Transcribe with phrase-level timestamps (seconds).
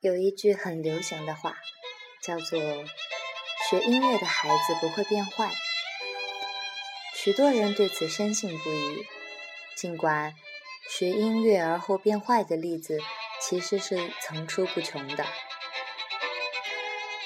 [0.00, 1.56] 有一句很流行的话，
[2.22, 2.60] 叫做
[3.68, 5.50] “学音乐的孩子不会变坏”。
[7.20, 9.04] 许多人对此深信不疑，
[9.76, 10.34] 尽管
[10.88, 13.00] 学音乐而后变坏的例子
[13.40, 15.26] 其实是层出不穷的。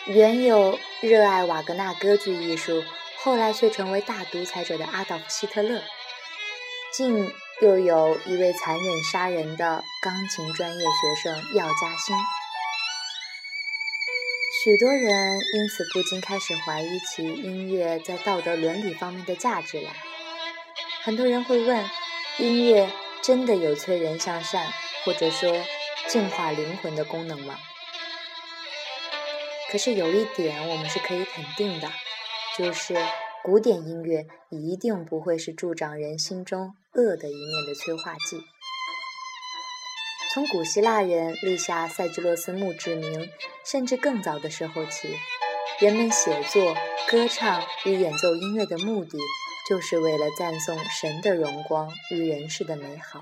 [0.06, 2.82] 原有热爱瓦格纳歌剧艺术，
[3.18, 5.82] 后来却成为大独裁者的阿道夫·希特勒，
[6.90, 12.16] 近又有一位残忍杀人的钢琴专业学生药家鑫。
[14.62, 19.90] 许多人因此不禁开始怀疑起音乐在道德伦理方面的价值来。
[21.02, 21.84] 很多人会问：
[22.38, 22.88] 音乐
[23.20, 24.72] 真的有催人向善，
[25.04, 25.52] 或者说
[26.06, 27.58] 净化灵魂的功能吗？
[29.72, 31.90] 可是有一点我们是可以肯定的，
[32.56, 32.94] 就是
[33.42, 38.40] 古典音乐一定不会是助长人心中恶的一面的催化剂。
[40.32, 43.30] 从古希腊人立下塞吉洛斯墓志铭，
[43.66, 45.14] 甚至更早的时候起，
[45.78, 46.74] 人们写作、
[47.06, 49.18] 歌唱与演奏音乐的目的，
[49.68, 53.20] 就是为了赞颂神的荣光与人世的美好。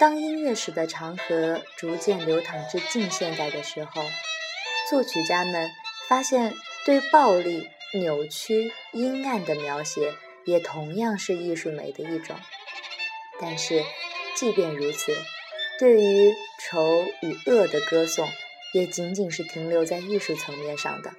[0.00, 4.02] 当音乐史的长河逐渐流淌至近现代的时候，
[4.90, 5.70] 作曲家们
[6.08, 6.52] 发现，
[6.84, 12.34] 对暴力、扭曲、阴暗的描写，也同样是艺术美的一种。
[13.40, 13.84] 但是，
[14.38, 15.16] 即便如此，
[15.80, 16.32] 对于
[16.62, 18.28] 丑与恶的歌颂，
[18.72, 21.10] 也仅仅是停留在艺术层面上的，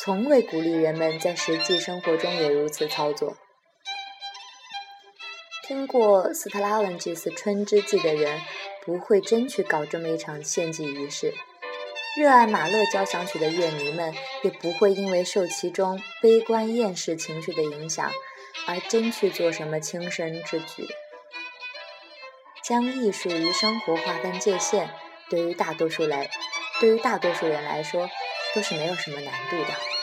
[0.00, 3.36] 从未鼓励人们在实际生活中也如此操作。
[5.66, 8.40] 听过斯特拉文祭祀春之祭的人，
[8.86, 11.34] 不会真去搞这么一场献祭仪式；
[12.18, 18.10] 热爱马勒交响曲的乐迷们，也不会因为受其中悲观厌世情绪的影响，
[18.66, 20.88] 而真去做什么轻生之举。
[22.72, 24.88] 将艺术与生活划分界限，
[25.28, 26.30] 对于大多数来，
[26.80, 28.08] 对于大多数人来说，
[28.54, 30.01] 都是没有什么难度的。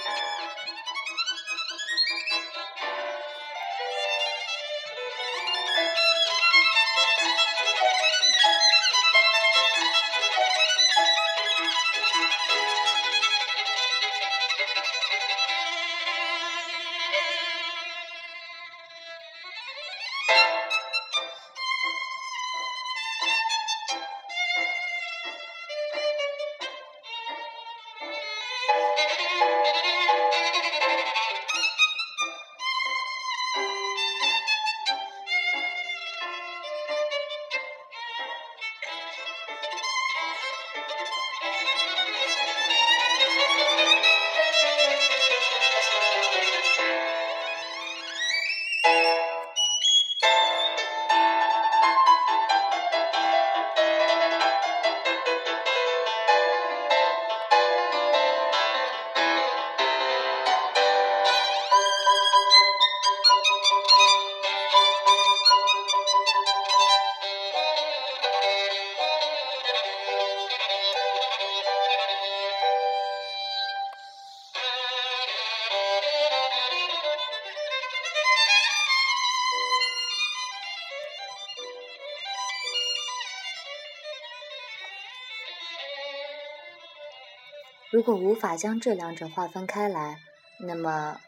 [87.99, 90.19] 如果无法将这两者划分开来，
[90.61, 91.19] 那么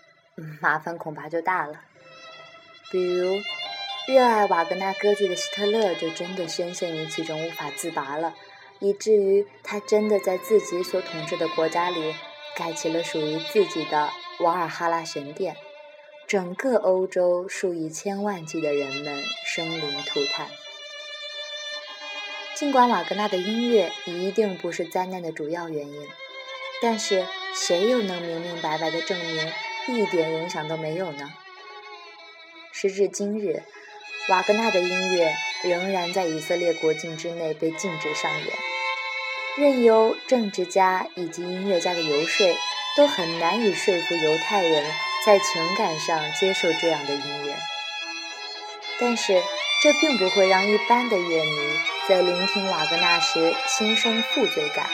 [0.61, 1.81] 麻烦恐怕就大了。
[2.89, 3.41] 比如，
[4.07, 8.33] 热爱瓦格纳歌剧的希特勒就真的深陷于其中无法自拔了，
[8.79, 12.15] 以至于他真的在自己所统治的国家里
[12.55, 14.09] 盖起了属于自己的
[14.39, 15.57] 瓦尔哈拉神殿，
[16.25, 20.47] 整个欧洲数以千万计的人们生灵涂炭。
[22.55, 26.07] 尽管瓦格纳的音乐一定不是灾难的主要原因。
[26.81, 29.53] 但是，谁又能明明白白的证明
[29.87, 31.31] 一点影响都没有呢？
[32.71, 33.61] 时至今日，
[34.29, 38.47] 瓦格纳的音乐仍然在以色列国境之内被禁止上演，
[39.57, 42.57] 任由政治家以及音乐家的游说，
[42.97, 44.83] 都很难以说服犹太人
[45.23, 47.55] 在情感上接受这样的音乐。
[48.99, 49.39] 但是，
[49.83, 54.89] 这并不会让一般的乐迷在聆听瓦格纳时心生负罪感。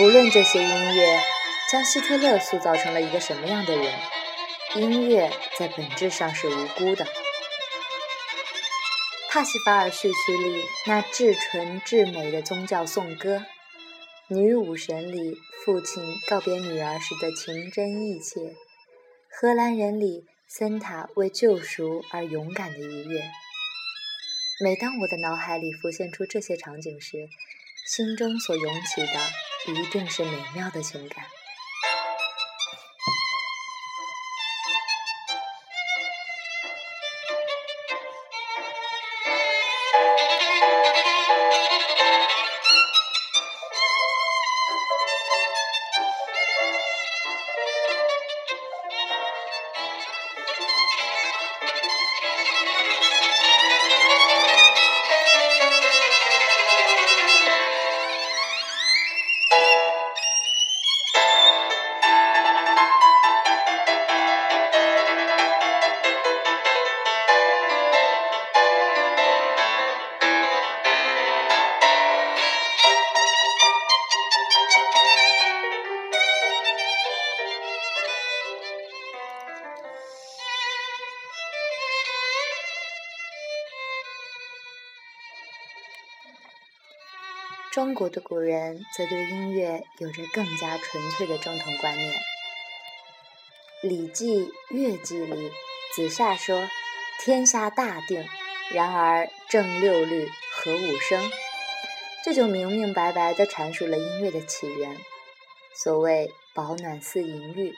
[0.00, 1.20] 无论这些音乐
[1.70, 3.94] 将希特勒塑造成了一个什么样的人，
[4.74, 7.06] 音乐在本质上是无辜的。
[9.30, 13.44] 帕西法尔序曲里那至纯至美的宗教颂歌，
[14.26, 18.56] 女武神里父亲告别女儿时的情真意切，
[19.30, 23.22] 荷兰人里森塔为救赎而勇敢的一跃。
[24.60, 27.28] 每当我的脑海里浮现出这些场景时，
[27.86, 29.20] 心中所涌起的
[29.66, 31.43] 一定是美妙的情感。
[87.94, 92.12] 中国的古人则对音乐有着更加纯粹的正统观念，
[93.82, 95.52] 《礼记·乐记》里，
[95.94, 96.68] 子夏说
[97.22, 98.26] ：“天下大定，
[98.72, 101.30] 然而正六律，和五声。”
[102.24, 104.96] 这就明明白白地阐述了音乐的起源。
[105.76, 107.76] 所谓“保暖思淫欲”，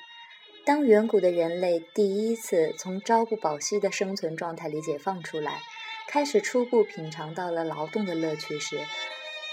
[0.64, 5.60] 当远古的人类第一次从朝不保夕的生存状态里解放出来，
[6.08, 8.80] 开始初步品尝到了劳动的乐趣时，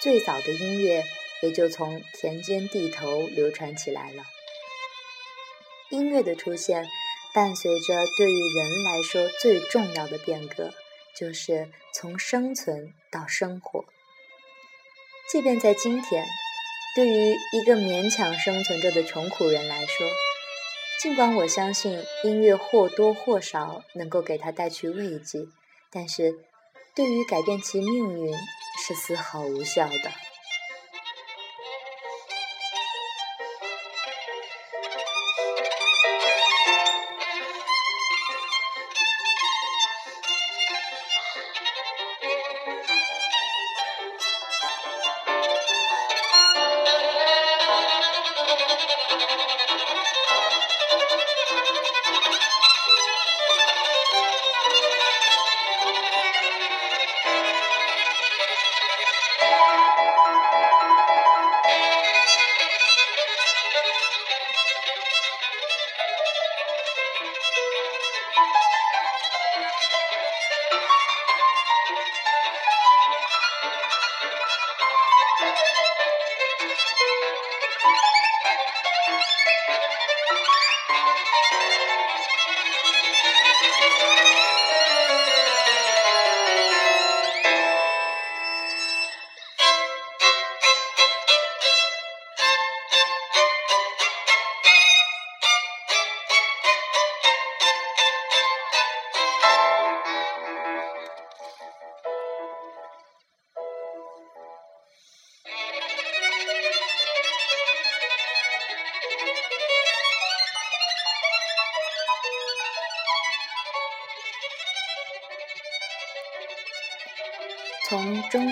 [0.03, 1.05] 最早的音乐
[1.41, 4.25] 也就从田间地头流传起来了。
[5.91, 6.85] 音乐的出现，
[7.33, 10.73] 伴随着对于人来说最重要的变革，
[11.15, 13.85] 就是从生存到生活。
[15.31, 16.25] 即便在今天，
[16.97, 20.05] 对于一个勉强生存着的穷苦人来说，
[20.99, 25.47] 尽管我相信音乐或多或少能够给他带去慰藉，
[25.89, 26.41] 但是
[26.93, 28.33] 对于改变其命运，
[28.85, 30.32] 是丝毫无效的。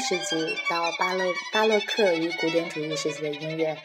[0.02, 3.78] 世纪到巴洛巴洛克与古典主义时期的音乐，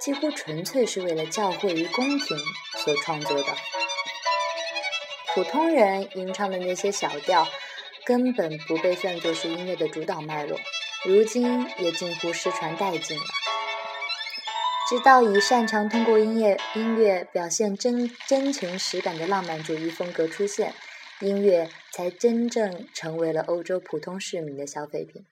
[0.00, 2.36] 几乎纯粹是为了教会与宫廷
[2.84, 3.46] 所创作的。
[5.32, 7.46] 普通人吟唱的那些小调，
[8.04, 10.58] 根本不被算作是音乐的主导脉络，
[11.06, 13.24] 如今也近乎失传殆尽了。
[14.88, 20.74] 直到以擅长通过音乐音乐表现真真情实感的浪漫主义风格出现。
[21.20, 25.26] 音乐才真正成为了欧洲普通市民的消费品。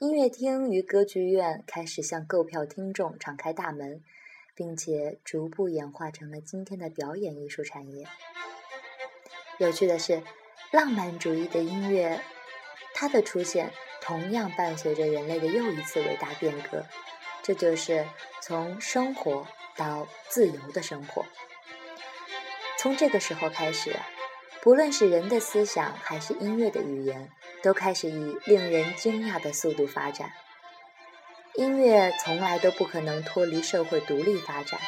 [0.00, 4.00] 音乐厅与歌剧院开始向购票听众敞开大门，
[4.54, 8.06] 并且逐步演化成了今天的表演艺术产业。
[9.58, 10.22] 有趣的是，
[10.70, 12.20] 浪漫主义的音乐，
[12.94, 16.86] 它的出现同样伴随着人类的又一次伟大变革，
[17.42, 18.06] 这就是
[18.40, 21.26] 从生活到自由的生活。
[22.78, 23.96] 从这个时候开始。
[24.60, 27.30] 不论是人的思想还是音乐的语言，
[27.62, 30.32] 都开始以令人惊讶的速度发展。
[31.54, 34.80] 音乐从来都不可能脱离社会独立发展。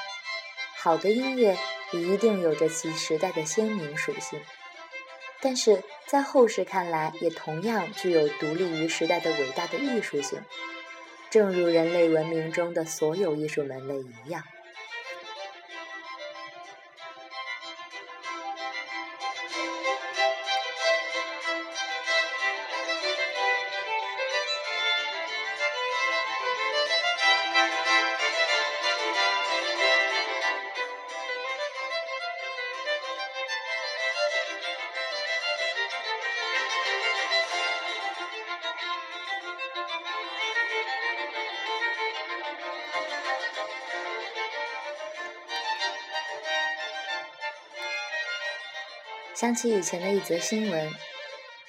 [0.78, 1.58] 好的音乐
[1.92, 4.40] 一定有着其时代的鲜明属性，
[5.40, 10.40] 但是在后世看来，也同样具有独立于时代的伟大的艺术性，
[11.28, 14.42] 正如人类文明中的所有艺术门类一样。
[49.40, 50.90] 想起以前的一则新闻，《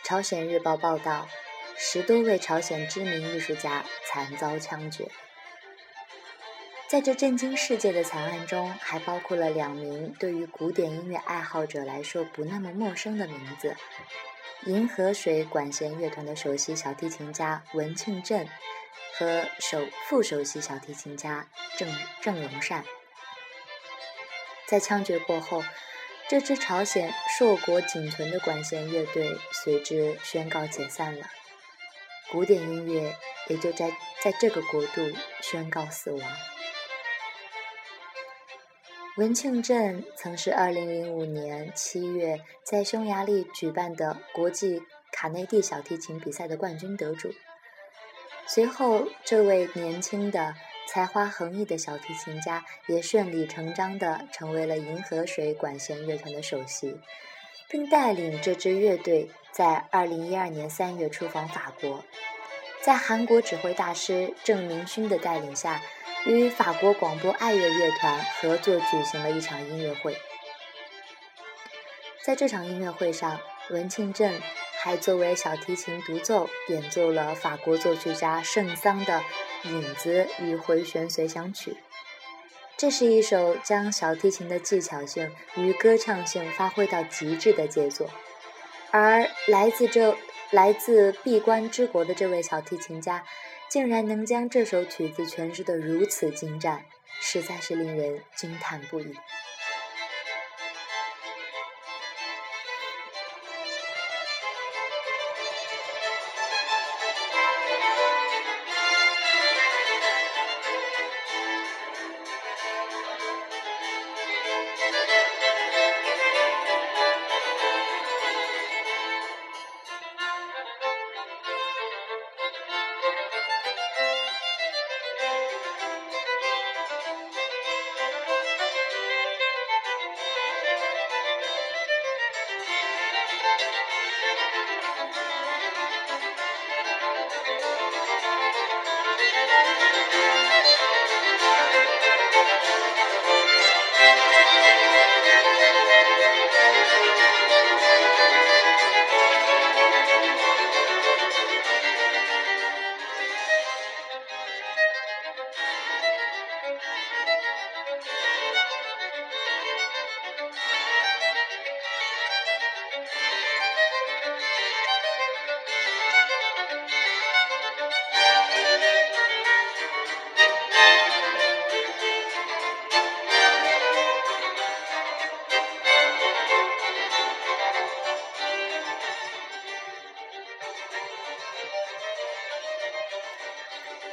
[0.04, 1.30] 朝鲜日报》报道，
[1.78, 5.08] 十多位朝鲜知名艺术家惨遭枪决。
[6.90, 13.78] 在这震惊世界的惨案中，还包括了两名对于古典音乐爱好者来说不那么陌生的名字：
[14.66, 18.50] 银河水管弦乐团的首席小提琴家文庆镇
[19.18, 21.48] 和首副首席小提琴家
[21.78, 22.84] 郑郑荣善。
[24.68, 25.64] 在枪决过后，
[26.32, 31.26] 这支朝鲜硕果仅存的管弦乐队随之宣告解散了，
[32.32, 33.14] 古典音乐
[33.50, 33.92] 也就在
[34.24, 35.12] 在这个国度
[35.42, 36.22] 宣告死亡。
[39.18, 47.34] 文庆镇曾是2005年7月在匈牙利举办的国际卡内蒂小提琴比赛的冠军得主。
[48.48, 50.56] 随后，这位年轻的、
[50.92, 57.00] 才华横溢的小提琴家也顺理成章地成为了银河水管弦乐团的首席，
[57.70, 62.04] 并带领这支乐队在2012年3月出访法国，
[62.82, 65.82] 在韩国指挥大师郑明勋的带领下。
[66.28, 70.16] 与法国广播爱乐乐团合作举行了一场音乐会，
[72.22, 73.40] 在这场音乐会上，
[73.72, 74.40] 文庆镇
[74.84, 79.20] 还作为小提琴独奏演奏了法国作曲家圣桑的
[79.64, 81.72] 《影子与回旋随想曲》。
[82.78, 88.10] 这是一首将小提琴的技巧性与歌唱性发挥到极致的杰作，
[88.92, 90.18] 而来自这
[90.50, 93.24] 来自闭关之国的这位小提琴家。
[93.70, 96.84] 竟然能将这首曲子诠释得如此精湛，
[97.22, 99.16] 实在是令人惊叹不已。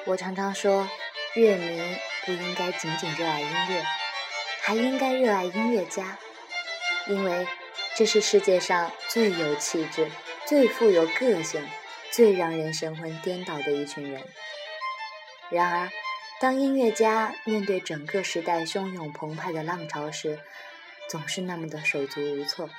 [0.08, 0.88] 我常常说，
[1.34, 3.84] 乐迷不应该仅仅热爱音乐，
[4.62, 6.16] 还应该热爱音乐家，
[7.08, 7.46] 因为
[7.94, 10.10] 这是世界上最有气质、
[10.46, 11.62] 最富有个性、
[12.10, 14.24] 最让人神魂颠倒的一群人。
[15.50, 15.90] 然而，
[16.40, 20.38] 当音乐家面对整个时代汹涌澎湃的浪潮时，
[21.10, 22.70] 总是那么的手足无措。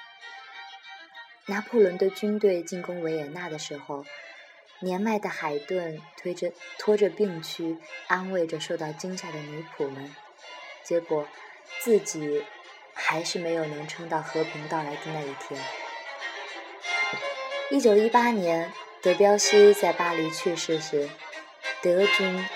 [1.46, 4.04] 拿破仑的军队进攻维也纳的时候。
[4.82, 10.16] 年迈的海顿推着拖着病躯，安慰着受到惊吓的女仆们，
[10.84, 11.28] 结果
[11.82, 12.46] 自己
[12.94, 15.62] 还是没有能撑到和平到来的那一天。
[17.72, 18.72] 一九一八年，
[19.02, 21.10] 德彪西在巴黎去世时，
[21.82, 22.48] 德军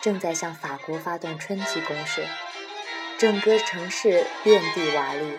[0.00, 2.24] 正在向法国发动春季攻势，
[3.18, 5.36] 整个城市遍地瓦砾，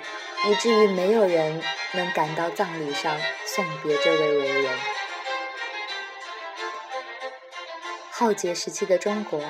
[0.49, 4.77] 以至于没有人能赶到葬礼上送别这位伟人。
[8.23, 9.43] 浩劫时期的中国，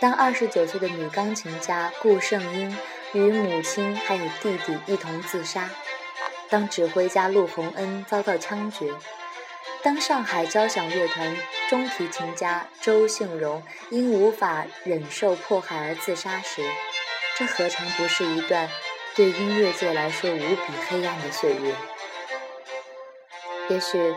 [0.00, 2.76] 当二十九岁的女钢琴家顾圣英
[3.12, 5.70] 与母亲还有弟弟一同自杀，
[6.48, 8.92] 当指挥家陆鸿恩遭到枪决，
[9.84, 11.36] 当上海交响乐团
[11.68, 16.68] 中提琴家周幸荣因无法忍受迫害而自杀时，
[17.38, 18.68] 这何尝不是一段
[19.14, 21.76] 对音乐界来说无比黑暗的岁月？
[23.68, 24.12] 也许，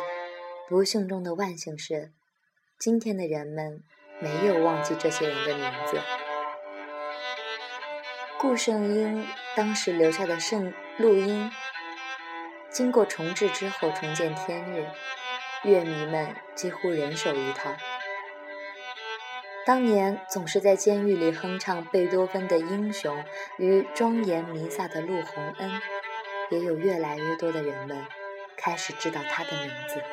[0.67, 2.11] 不幸中的万幸是。
[2.83, 3.81] 今天的人们
[4.19, 6.01] 没有忘记这些人的名字。
[8.37, 9.25] 顾圣英
[9.55, 11.49] 当时留下的圣录音，
[12.69, 14.85] 经过重制之后重见天日，
[15.63, 17.73] 乐迷们几乎人手一套。
[19.65, 23.17] 当年总是在监狱里哼唱贝多芬的《英雄》
[23.59, 25.71] 与庄严弥撒的陆鸿恩，
[26.49, 28.05] 也有越来越多的人们
[28.57, 30.03] 开始知道他的名字。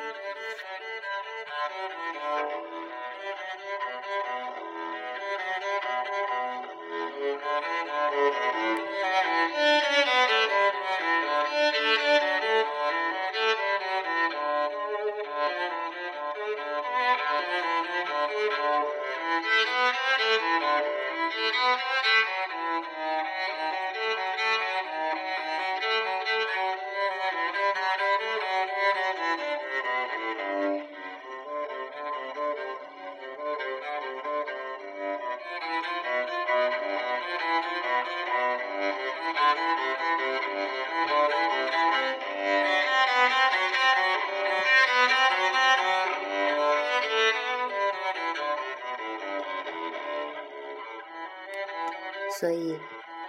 [52.41, 52.75] 所以，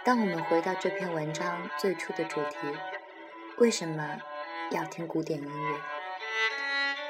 [0.06, 2.56] 当我们回到这篇文章最初的主题，
[3.58, 4.16] 为什么
[4.70, 5.78] 要听古典音乐？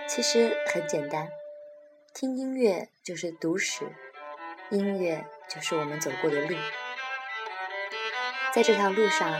[0.08, 1.28] 其实很简单，
[2.12, 3.84] 听音乐就是读史，
[4.70, 6.56] 音乐就是我们走过的路。
[8.52, 9.32] 在这条路上，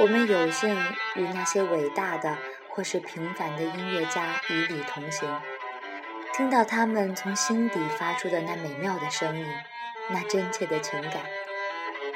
[0.00, 0.78] 我们有幸
[1.14, 2.36] 与那些伟大的
[2.68, 5.40] 或是平凡的音乐家与你同行，
[6.34, 9.46] 听到他们从心底发出的那美妙的声音，
[10.10, 11.22] 那真切的情感。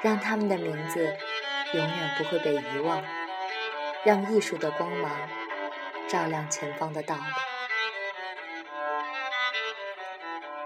[0.02, 1.16] 让他们的名字
[1.72, 3.02] 永远不会被遗忘，
[4.04, 5.10] 让艺术的光芒
[6.08, 7.22] 照亮前方的道路。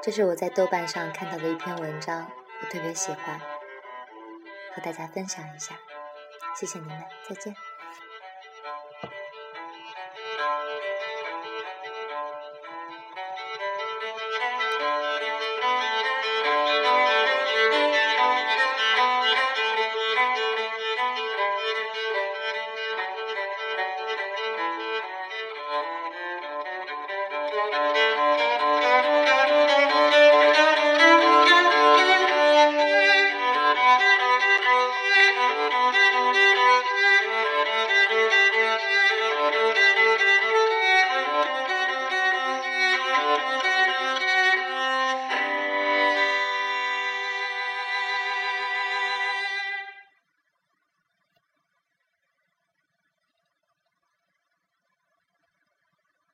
[0.02, 2.30] 这是我在豆瓣上看到的一篇文章，
[2.62, 3.40] 我特别喜欢，
[4.74, 5.74] 和大家分享一下。
[6.58, 7.54] 谢谢你们，再见。